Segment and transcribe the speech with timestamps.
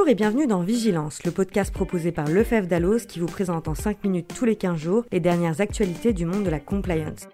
[0.00, 3.74] Bonjour et bienvenue dans Vigilance, le podcast proposé par Lefebvre Dallos qui vous présente en
[3.74, 7.28] 5 minutes tous les 15 jours les dernières actualités du monde de la compliance.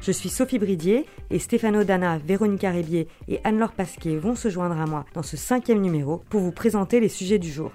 [0.00, 4.80] Je suis Sophie Bridier et Stéphano Dana, Véronica Rébier et Anne-Laure Pasquet vont se joindre
[4.80, 7.70] à moi dans ce cinquième numéro pour vous présenter les sujets du jour.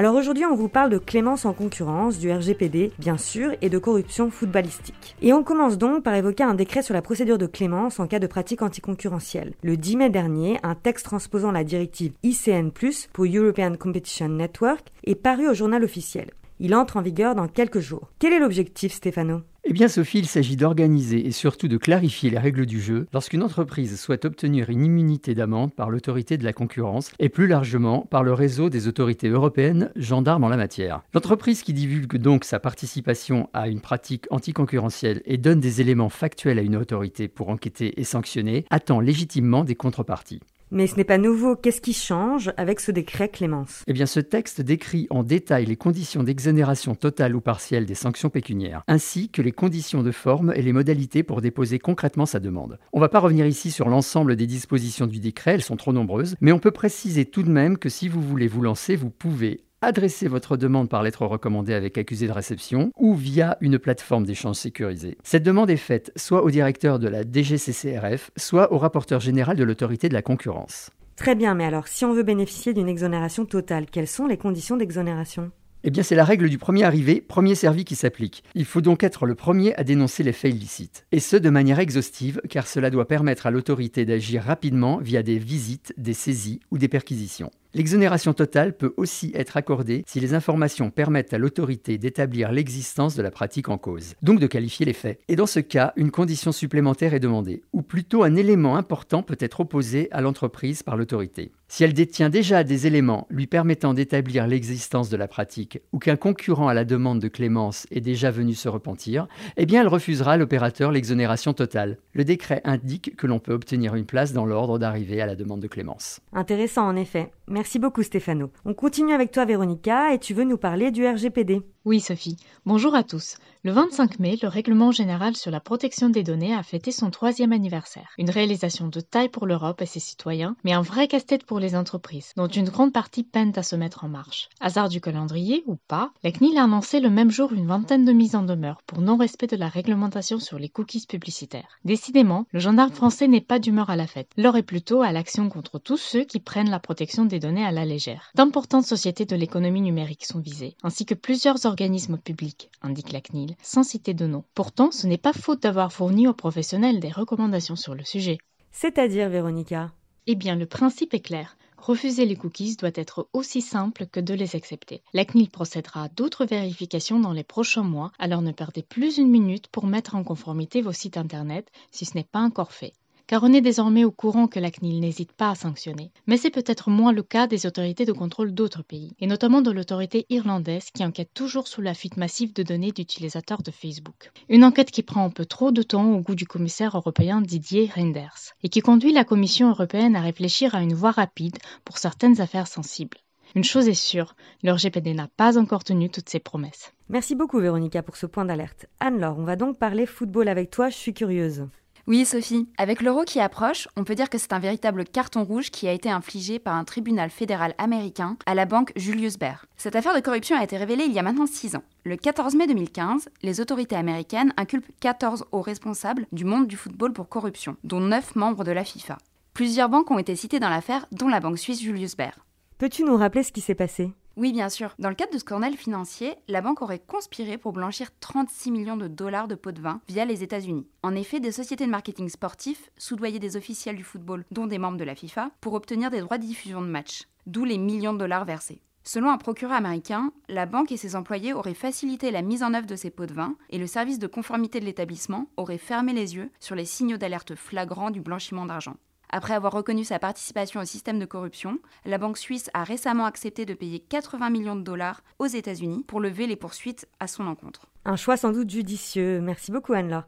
[0.00, 3.76] Alors aujourd'hui, on vous parle de clémence en concurrence, du RGPD, bien sûr, et de
[3.76, 5.14] corruption footballistique.
[5.20, 8.18] Et on commence donc par évoquer un décret sur la procédure de clémence en cas
[8.18, 9.52] de pratique anticoncurrentielle.
[9.62, 12.70] Le 10 mai dernier, un texte transposant la directive ICN+,
[13.12, 16.30] pour European Competition Network, est paru au journal officiel.
[16.60, 18.08] Il entre en vigueur dans quelques jours.
[18.18, 19.42] Quel est l'objectif, Stéphano?
[19.70, 23.44] Eh bien Sophie, il s'agit d'organiser et surtout de clarifier les règles du jeu lorsqu'une
[23.44, 28.24] entreprise souhaite obtenir une immunité d'amende par l'autorité de la concurrence et plus largement par
[28.24, 31.02] le réseau des autorités européennes gendarmes en la matière.
[31.14, 36.58] L'entreprise qui divulgue donc sa participation à une pratique anticoncurrentielle et donne des éléments factuels
[36.58, 40.40] à une autorité pour enquêter et sanctionner attend légitimement des contreparties.
[40.72, 41.56] Mais ce n'est pas nouveau.
[41.56, 43.82] Qu'est-ce qui change avec ce décret Clémence?
[43.88, 48.30] Eh bien, ce texte décrit en détail les conditions d'exonération totale ou partielle des sanctions
[48.30, 52.78] pécuniaires, ainsi que les conditions de forme et les modalités pour déposer concrètement sa demande.
[52.92, 55.92] On ne va pas revenir ici sur l'ensemble des dispositions du décret, elles sont trop
[55.92, 59.10] nombreuses, mais on peut préciser tout de même que si vous voulez vous lancer, vous
[59.10, 64.24] pouvez adressez votre demande par lettre recommandée avec accusé de réception ou via une plateforme
[64.24, 65.16] d'échange sécurisée.
[65.22, 69.64] Cette demande est faite soit au directeur de la DGCCRF, soit au rapporteur général de
[69.64, 70.90] l'autorité de la concurrence.
[71.16, 74.76] Très bien, mais alors si on veut bénéficier d'une exonération totale, quelles sont les conditions
[74.76, 75.50] d'exonération?
[75.82, 78.44] Eh bien, c'est la règle du premier arrivé, premier servi qui s'applique.
[78.54, 81.06] Il faut donc être le premier à dénoncer les faits illicites.
[81.10, 85.38] Et ce, de manière exhaustive, car cela doit permettre à l'autorité d'agir rapidement via des
[85.38, 87.50] visites, des saisies ou des perquisitions.
[87.72, 93.22] L'exonération totale peut aussi être accordée si les informations permettent à l'autorité d'établir l'existence de
[93.22, 95.20] la pratique en cause, donc de qualifier les faits.
[95.28, 99.38] Et dans ce cas, une condition supplémentaire est demandée, ou plutôt un élément important peut
[99.38, 101.52] être opposé à l'entreprise par l'autorité.
[101.72, 106.16] Si elle détient déjà des éléments lui permettant d'établir l'existence de la pratique, ou qu'un
[106.16, 110.32] concurrent à la demande de clémence est déjà venu se repentir, eh bien elle refusera
[110.32, 111.98] à l'opérateur l'exonération totale.
[112.12, 115.60] Le décret indique que l'on peut obtenir une place dans l'ordre d'arrivée à la demande
[115.60, 116.18] de clémence.
[116.32, 117.30] Intéressant en effet.
[117.46, 118.50] Merci beaucoup Stéphano.
[118.64, 121.62] On continue avec toi Véronica et tu veux nous parler du RGPD.
[121.86, 122.36] Oui Sophie.
[122.66, 123.38] Bonjour à tous.
[123.62, 127.52] Le 25 mai, le règlement général sur la protection des données a fêté son troisième
[127.52, 128.10] anniversaire.
[128.18, 131.76] Une réalisation de taille pour l'Europe et ses citoyens, mais un vrai casse-tête pour les
[131.76, 134.50] entreprises, dont une grande partie peine à se mettre en marche.
[134.60, 138.12] Hasard du calendrier ou pas, la CNIL a annoncé le même jour une vingtaine de
[138.12, 141.78] mises en demeure pour non-respect de la réglementation sur les cookies publicitaires.
[141.86, 144.30] Décidément, le gendarme français n'est pas d'humeur à la fête.
[144.36, 147.72] L'heure est plutôt à l'action contre tous ceux qui prennent la protection des données à
[147.72, 148.30] la légère.
[148.34, 153.56] D'importantes sociétés de l'économie numérique sont visées, ainsi que plusieurs organismes publics, indique la CNIL
[153.62, 154.44] sans citer de nom.
[154.54, 158.36] Pourtant, ce n'est pas faute d'avoir fourni aux professionnels des recommandations sur le sujet.
[158.70, 159.92] C'est-à-dire, Véronica?
[160.26, 161.56] Eh bien, le principe est clair.
[161.78, 165.02] Refuser les cookies doit être aussi simple que de les accepter.
[165.14, 169.30] La CNIL procédera à d'autres vérifications dans les prochains mois, alors ne perdez plus une
[169.30, 172.92] minute pour mettre en conformité vos sites internet si ce n'est pas encore fait
[173.30, 176.10] car on est désormais au courant que la CNIL n'hésite pas à sanctionner.
[176.26, 179.70] Mais c'est peut-être moins le cas des autorités de contrôle d'autres pays, et notamment de
[179.70, 184.32] l'autorité irlandaise qui enquête toujours sous la fuite massive de données d'utilisateurs de Facebook.
[184.48, 187.88] Une enquête qui prend un peu trop de temps au goût du commissaire européen Didier
[187.94, 192.40] Reinders, et qui conduit la Commission européenne à réfléchir à une voie rapide pour certaines
[192.40, 193.18] affaires sensibles.
[193.54, 196.92] Une chose est sûre, leur GPD n'a pas encore tenu toutes ses promesses.
[197.08, 198.86] Merci beaucoup Véronica pour ce point d'alerte.
[198.98, 201.68] Anne-Laure, on va donc parler football avec toi, je suis curieuse.
[202.06, 202.68] Oui, Sophie.
[202.78, 205.92] Avec l'euro qui approche, on peut dire que c'est un véritable carton rouge qui a
[205.92, 209.66] été infligé par un tribunal fédéral américain à la banque Julius Baer.
[209.76, 211.82] Cette affaire de corruption a été révélée il y a maintenant 6 ans.
[212.04, 217.12] Le 14 mai 2015, les autorités américaines inculpent 14 hauts responsables du monde du football
[217.12, 219.18] pour corruption, dont 9 membres de la FIFA.
[219.52, 222.44] Plusieurs banques ont été citées dans l'affaire, dont la banque suisse Julius Baer.
[222.78, 224.14] Peux-tu nous rappeler ce qui s'est passé?
[224.36, 224.94] Oui, bien sûr.
[224.98, 229.08] Dans le cadre de scandale financier, la banque aurait conspiré pour blanchir 36 millions de
[229.08, 230.86] dollars de pots de vin via les États-Unis.
[231.02, 234.98] En effet, des sociétés de marketing sportif soudoyaient des officiels du football, dont des membres
[234.98, 238.18] de la FIFA, pour obtenir des droits de diffusion de matchs, d'où les millions de
[238.18, 238.80] dollars versés.
[239.02, 242.86] Selon un procureur américain, la banque et ses employés auraient facilité la mise en œuvre
[242.86, 246.36] de ces pots de vin et le service de conformité de l'établissement aurait fermé les
[246.36, 248.96] yeux sur les signaux d'alerte flagrants du blanchiment d'argent.
[249.32, 253.64] Après avoir reconnu sa participation au système de corruption, la banque suisse a récemment accepté
[253.64, 257.86] de payer 80 millions de dollars aux États-Unis pour lever les poursuites à son encontre.
[258.04, 259.40] Un choix sans doute judicieux.
[259.40, 260.24] Merci beaucoup Anne-Laure.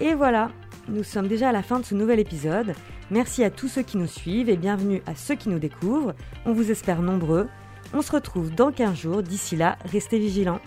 [0.00, 0.50] Et voilà,
[0.88, 2.74] nous sommes déjà à la fin de ce nouvel épisode.
[3.12, 6.14] Merci à tous ceux qui nous suivent et bienvenue à ceux qui nous découvrent.
[6.46, 7.48] On vous espère nombreux.
[7.94, 9.22] On se retrouve dans 15 jours.
[9.22, 10.60] D'ici là, restez vigilants.